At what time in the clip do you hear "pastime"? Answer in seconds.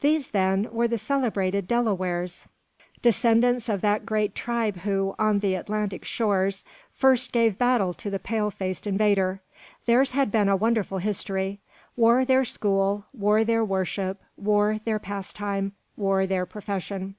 14.98-15.72